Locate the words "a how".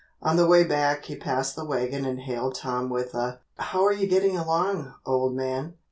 3.13-3.85